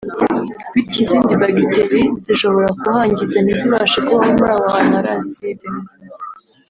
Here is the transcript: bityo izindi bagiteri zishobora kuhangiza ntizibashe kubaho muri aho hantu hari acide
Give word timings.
bityo 0.73 0.97
izindi 1.03 1.33
bagiteri 1.41 1.99
zishobora 2.23 2.67
kuhangiza 2.79 3.37
ntizibashe 3.41 3.97
kubaho 4.05 4.29
muri 4.37 4.51
aho 4.55 4.63
hantu 4.73 4.93
hari 4.97 5.11
acide 5.19 5.67